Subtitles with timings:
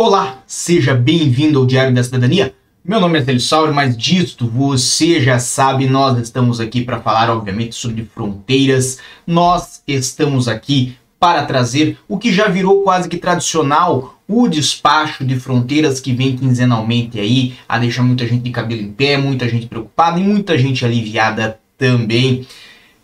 [0.00, 2.54] Olá, seja bem-vindo ao Diário da Cidadania.
[2.84, 7.28] Meu nome é Célio Sauer, mas disto você já sabe, nós estamos aqui para falar,
[7.28, 9.00] obviamente, sobre fronteiras.
[9.26, 15.34] Nós estamos aqui para trazer o que já virou quase que tradicional, o despacho de
[15.34, 19.66] fronteiras que vem quinzenalmente aí, a deixar muita gente de cabelo em pé, muita gente
[19.66, 22.46] preocupada e muita gente aliviada também.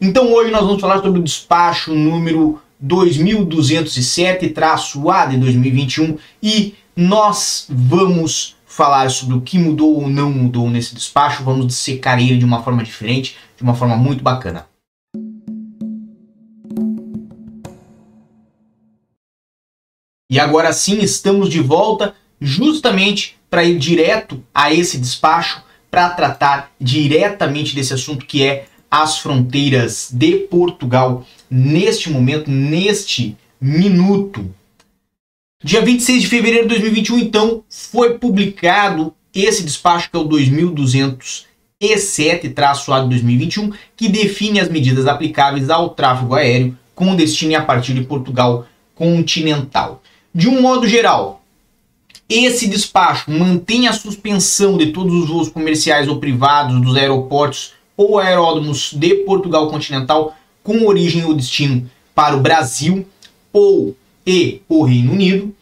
[0.01, 8.57] Então hoje nós vamos falar sobre o despacho número 2207-A de 2021 e nós vamos
[8.67, 12.63] falar sobre o que mudou ou não mudou nesse despacho, vamos dissecar ele de uma
[12.63, 14.67] forma diferente, de uma forma muito bacana.
[20.31, 26.73] E agora sim estamos de volta justamente para ir direto a esse despacho para tratar
[26.81, 34.53] diretamente desse assunto que é as fronteiras de Portugal neste momento, neste minuto.
[35.65, 43.01] Dia 26 de fevereiro de 2021, então, foi publicado esse despacho que é o 2207-A
[43.01, 48.05] de 2021, que define as medidas aplicáveis ao tráfego aéreo com destino a partir de
[48.05, 50.03] Portugal continental.
[50.35, 51.43] De um modo geral,
[52.29, 58.19] esse despacho mantém a suspensão de todos os voos comerciais ou privados dos aeroportos ou
[58.19, 63.09] aeródromos de Portugal continental com origem ou destino para o Brasil
[63.51, 63.97] ou
[64.27, 65.55] e o Reino Unido.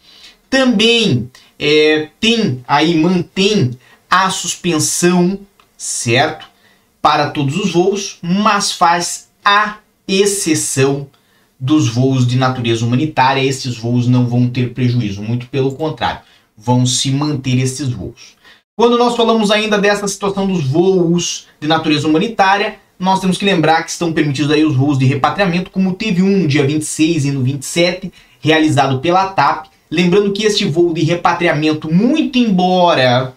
[0.48, 3.70] Também é, tem aí mantém
[4.10, 5.38] a suspensão,
[5.76, 6.46] certo,
[7.00, 11.08] para todos os voos, mas faz a exceção
[11.58, 16.20] dos voos de natureza humanitária, esses voos não vão ter prejuízo, muito pelo contrário,
[16.56, 18.36] vão se manter esses voos.
[18.76, 23.82] Quando nós falamos ainda dessa situação dos voos de natureza humanitária, nós temos que lembrar
[23.82, 27.30] que estão permitidos aí os voos de repatriamento, como teve um no dia 26 e
[27.32, 29.66] no 27, realizado pela TAP.
[29.90, 33.34] Lembrando que este voo de repatriamento, muito embora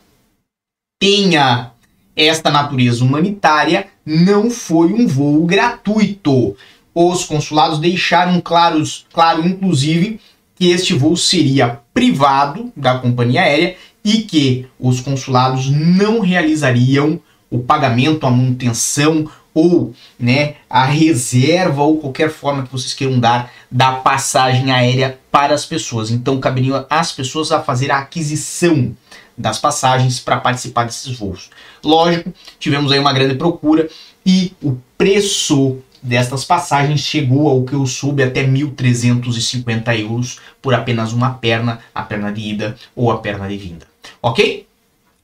[0.99, 1.71] tenha
[2.15, 6.55] esta natureza humanitária, não foi um voo gratuito
[6.95, 10.21] os consulados deixaram claros, claro, inclusive,
[10.55, 17.19] que este voo seria privado da companhia aérea e que os consulados não realizariam
[17.51, 23.51] o pagamento, a manutenção ou né, a reserva ou qualquer forma que vocês queiram dar
[23.71, 26.11] da passagem aérea para as pessoas.
[26.11, 28.95] Então caberia às pessoas a fazer a aquisição
[29.37, 31.49] das passagens para participar desses voos.
[31.83, 33.89] Lógico, tivemos aí uma grande procura
[34.25, 41.13] e o preço destas passagens chegou ao que eu soube até 1.350 euros por apenas
[41.13, 43.87] uma perna, a perna de ida ou a perna de vinda.
[44.21, 44.67] Ok?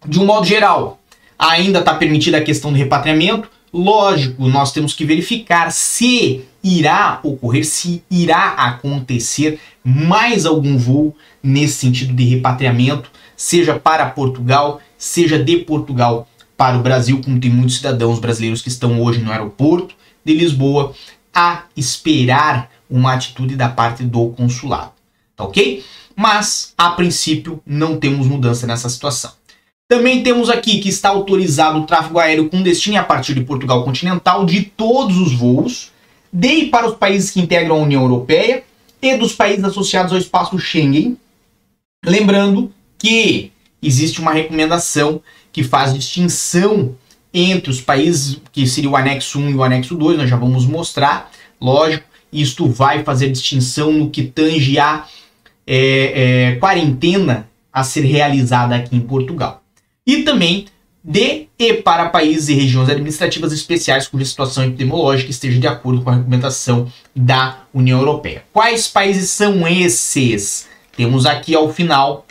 [0.06, 1.00] De um modo geral,
[1.38, 3.50] ainda está permitida a questão do repatriamento.
[3.73, 11.75] Lógico, nós temos que verificar se irá ocorrer, se irá acontecer mais algum voo nesse
[11.75, 16.27] sentido de repatriamento, seja para Portugal, seja de Portugal
[16.57, 20.93] para o Brasil, como tem muitos cidadãos brasileiros que estão hoje no aeroporto de Lisboa
[21.33, 24.91] a esperar uma atitude da parte do consulado.
[25.35, 25.83] Tá ok?
[26.15, 29.31] Mas, a princípio, não temos mudança nessa situação.
[29.91, 33.84] Também temos aqui que está autorizado o tráfego aéreo com destino a partir de Portugal
[33.84, 35.91] continental de todos os voos,
[36.31, 38.63] de para os países que integram a União Europeia
[39.01, 41.18] e dos países associados ao espaço Schengen.
[42.06, 43.51] Lembrando que
[43.84, 46.96] existe uma recomendação que faz distinção
[47.34, 50.66] entre os países, que seria o anexo 1 e o anexo 2, nós já vamos
[50.66, 55.06] mostrar, lógico, isto vai fazer distinção no que tange a
[55.68, 59.60] é, é, quarentena a ser realizada aqui em Portugal.
[60.11, 60.66] E também
[61.01, 66.09] de e para países e regiões administrativas especiais cuja situação epidemiológica esteja de acordo com
[66.09, 68.44] a recomendação da União Europeia.
[68.51, 70.67] Quais países são esses?
[70.97, 72.25] Temos aqui ao final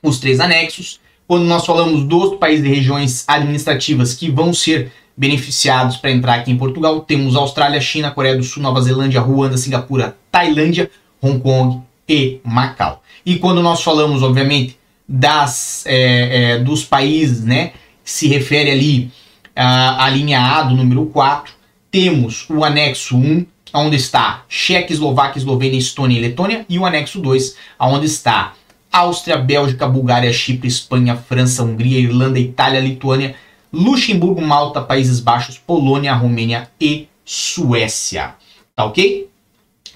[0.00, 5.96] os três anexos quando nós falamos dos países e regiões administrativas que vão ser beneficiados
[5.96, 10.16] para entrar aqui em Portugal, temos Austrália, China, Coreia do Sul, Nova Zelândia, Ruanda, Singapura,
[10.30, 10.88] Tailândia,
[11.20, 13.02] Hong Kong e Macau.
[13.24, 14.78] E quando nós falamos, obviamente,
[15.08, 17.72] das, é, é, dos países, né,
[18.04, 19.10] se refere ali
[19.54, 21.52] à, linha A do número 4,
[21.90, 27.20] temos o anexo 1, onde está Cheque, Eslováquia, Eslovênia, Estônia e Letônia, e o anexo
[27.20, 28.54] 2, onde está
[28.92, 33.34] Áustria, Bélgica, Bulgária, Chipre, Espanha, França, Hungria, Irlanda, Itália, Lituânia,
[33.72, 38.34] Luxemburgo, Malta, Países Baixos, Polônia, Romênia e Suécia.
[38.74, 39.28] Tá ok?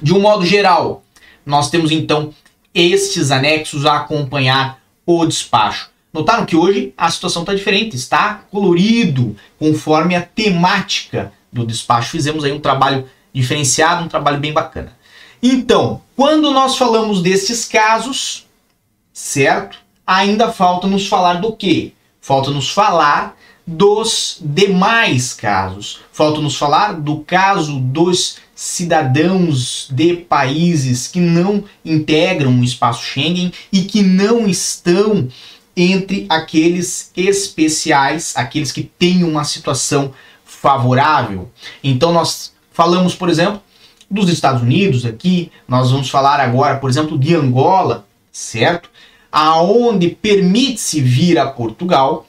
[0.03, 1.03] De um modo geral,
[1.47, 2.35] nós temos então
[2.75, 4.80] estes anexos a acompanhar
[5.19, 5.91] o despacho.
[6.13, 12.11] Notaram que hoje a situação está diferente, está colorido conforme a temática do despacho.
[12.11, 14.93] Fizemos aí um trabalho diferenciado, um trabalho bem bacana.
[15.43, 18.47] Então, quando nós falamos destes casos,
[19.13, 19.79] certo?
[20.07, 21.93] Ainda falta nos falar do quê?
[22.21, 23.37] Falta nos falar
[23.67, 26.01] dos demais casos.
[26.13, 33.51] Falta nos falar do caso dos cidadãos de países que não integram o espaço Schengen
[33.73, 35.29] e que não estão
[35.75, 40.13] entre aqueles especiais, aqueles que têm uma situação
[40.45, 41.49] favorável.
[41.83, 43.63] Então nós falamos, por exemplo,
[44.11, 48.91] dos Estados Unidos aqui, nós vamos falar agora, por exemplo, de Angola, certo?
[49.33, 52.27] Aonde permite-se vir a Portugal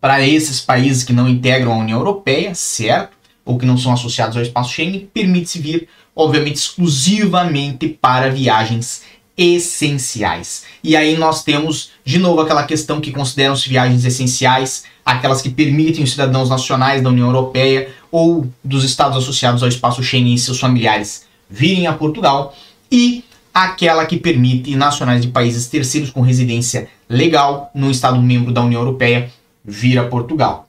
[0.00, 3.14] para esses países que não integram a União Europeia, certo?
[3.44, 9.02] Ou que não são associados ao espaço Schengen, permite-se vir, obviamente, exclusivamente para viagens
[9.36, 10.64] essenciais.
[10.82, 16.04] E aí nós temos, de novo, aquela questão que consideram-se viagens essenciais, aquelas que permitem
[16.04, 20.60] os cidadãos nacionais da União Europeia ou dos estados associados ao espaço Schengen e seus
[20.60, 22.54] familiares virem a Portugal,
[22.90, 28.62] e aquela que permite nacionais de países terceiros com residência legal no estado membro da
[28.62, 29.30] União Europeia
[29.64, 30.63] vir a Portugal.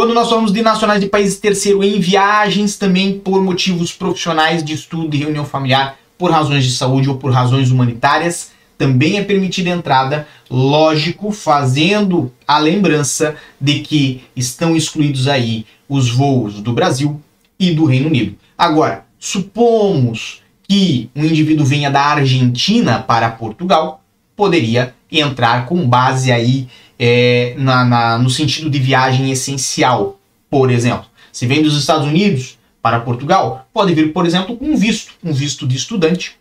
[0.00, 4.72] Quando nós falamos de nacionais de países terceiro em viagens, também por motivos profissionais de
[4.72, 9.68] estudo e reunião familiar, por razões de saúde ou por razões humanitárias, também é permitida
[9.68, 17.20] entrada, lógico, fazendo a lembrança de que estão excluídos aí os voos do Brasil
[17.58, 18.36] e do Reino Unido.
[18.56, 24.02] Agora, supomos que um indivíduo venha da Argentina para Portugal,
[24.34, 26.68] poderia entrar com base aí
[27.02, 30.20] é, na, na, no sentido de viagem essencial,
[30.50, 31.06] por exemplo.
[31.32, 35.32] Se vem dos Estados Unidos para Portugal, pode vir, por exemplo, com um visto, um
[35.32, 36.36] visto de estudante.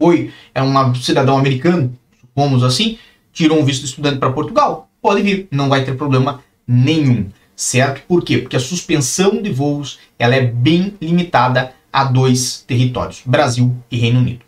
[0.00, 2.98] Foi, é um cidadão americano, supomos assim,
[3.32, 8.02] tirou um visto de estudante para Portugal, pode vir, não vai ter problema nenhum, certo?
[8.06, 8.38] Por quê?
[8.38, 14.20] Porque a suspensão de voos ela é bem limitada a dois territórios, Brasil e Reino
[14.20, 14.40] Unido.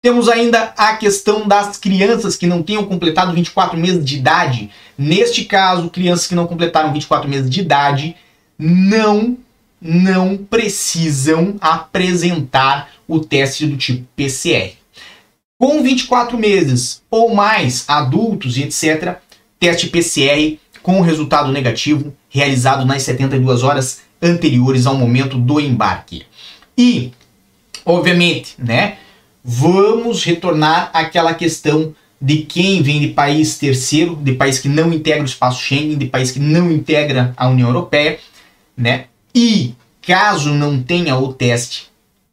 [0.00, 4.70] Temos ainda a questão das crianças que não tenham completado 24 meses de idade.
[4.96, 8.16] Neste caso, crianças que não completaram 24 meses de idade
[8.58, 9.36] não
[9.80, 14.72] não precisam apresentar o teste do tipo PCR.
[15.56, 19.18] Com 24 meses ou mais, adultos e etc.,
[19.58, 26.24] teste PCR com resultado negativo realizado nas 72 horas anteriores ao momento do embarque.
[26.76, 27.12] E,
[27.84, 28.98] obviamente, né,
[29.42, 35.22] vamos retornar àquela questão de quem vem de país terceiro, de país que não integra
[35.22, 38.18] o espaço Schengen, de país que não integra a União Europeia,
[38.76, 39.06] né?
[39.34, 41.88] E caso não tenha o teste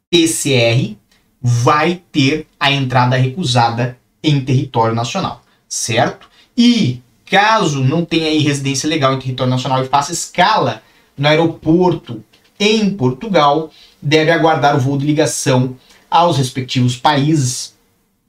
[0.09, 0.95] PCR,
[1.41, 6.27] vai ter a entrada recusada em território nacional, certo?
[6.57, 10.81] E caso não tenha aí residência legal em território nacional e faça escala
[11.17, 12.23] no aeroporto
[12.59, 13.69] em Portugal,
[14.01, 15.75] deve aguardar o voo de ligação
[16.15, 17.75] aos respectivos países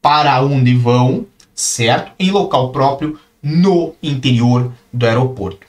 [0.03, 1.25] para onde vão,
[1.55, 2.11] certo?
[2.19, 5.65] Em local próprio no interior do aeroporto.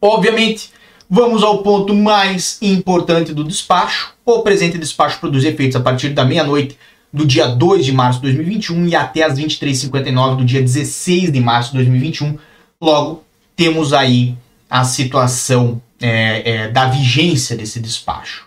[0.00, 0.70] Obviamente,
[1.08, 4.14] vamos ao ponto mais importante do despacho.
[4.24, 6.78] O presente despacho produz efeitos a partir da meia-noite
[7.12, 11.40] do dia 2 de março de 2021 e até as 23h59 do dia 16 de
[11.40, 12.38] março de 2021.
[12.80, 13.22] Logo,
[13.54, 14.34] temos aí
[14.70, 18.46] a situação é, é, da vigência desse despacho.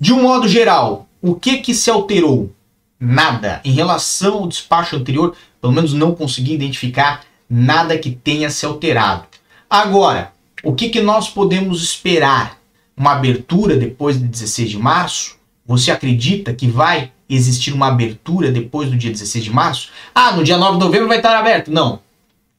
[0.00, 2.52] De um modo geral, o que que se alterou?
[2.98, 3.60] Nada.
[3.64, 9.24] Em relação ao despacho anterior, pelo menos não consegui identificar nada que tenha se alterado.
[9.68, 10.32] Agora,
[10.62, 12.58] o que, que nós podemos esperar?
[12.96, 15.36] Uma abertura depois de 16 de março?
[15.64, 19.90] Você acredita que vai existir uma abertura depois do dia 16 de março?
[20.14, 21.70] Ah, no dia 9 de novembro vai estar aberto.
[21.70, 22.00] Não.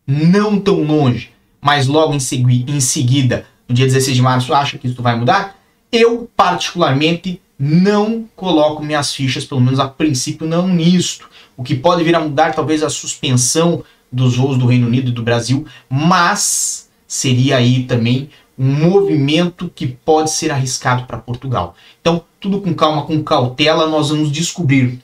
[0.08, 1.32] Não tão longe.
[1.62, 5.18] Mas logo em, segui em seguida, no dia 16 de março, acha que isso vai
[5.18, 5.58] mudar?
[5.92, 11.30] Eu, particularmente, não coloco minhas fichas, pelo menos a princípio, não nisto.
[11.58, 15.14] O que pode vir a mudar, talvez, a suspensão dos voos do Reino Unido e
[15.14, 21.76] do Brasil, mas seria aí também um movimento que pode ser arriscado para Portugal.
[22.02, 25.00] Então, tudo com calma, com cautela, nós vamos descobrir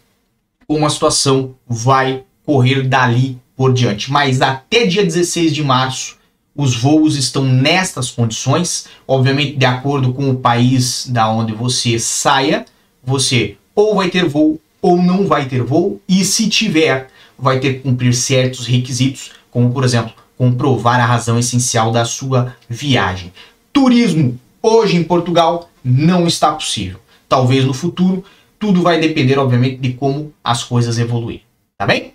[0.67, 4.11] como a situação vai correr dali por diante.
[4.11, 6.17] Mas até dia 16 de março,
[6.55, 12.65] os voos estão nestas condições, obviamente de acordo com o país da onde você saia,
[13.03, 17.73] você ou vai ter voo ou não vai ter voo, e se tiver, vai ter
[17.73, 23.33] que cumprir certos requisitos, como por exemplo, comprovar a razão essencial da sua viagem.
[23.73, 26.99] Turismo hoje em Portugal não está possível.
[27.27, 28.23] Talvez no futuro,
[28.59, 31.43] tudo vai depender, obviamente, de como as coisas evoluírem.
[31.77, 32.13] Tá bem?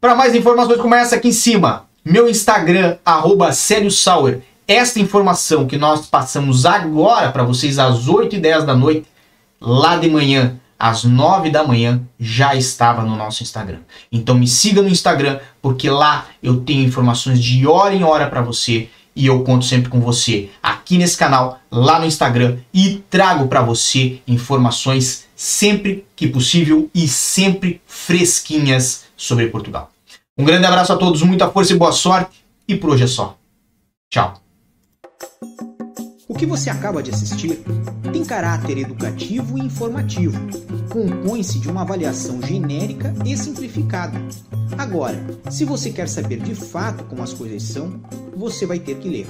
[0.00, 4.42] Para mais informações como essa aqui em cima, meu Instagram, arroba Sauer.
[4.66, 9.06] Esta informação que nós passamos agora para vocês às 8 e 10 da noite,
[9.60, 13.78] lá de manhã, às 9 da manhã, já estava no nosso Instagram.
[14.10, 18.42] Então me siga no Instagram, porque lá eu tenho informações de hora em hora para
[18.42, 23.46] você e eu conto sempre com você aqui nesse canal, lá no Instagram e trago
[23.46, 29.91] para você informações sempre que possível e sempre fresquinhas sobre Portugal.
[30.42, 33.38] Um grande abraço a todos, muita força e boa sorte e por hoje é só.
[34.10, 34.42] Tchau.
[36.26, 37.62] O que você acaba de assistir
[38.12, 40.36] tem caráter educativo e informativo.
[40.90, 44.18] Compõe-se de uma avaliação genérica e simplificada.
[44.76, 48.00] Agora, se você quer saber de fato como as coisas são,
[48.36, 49.28] você vai ter que ler.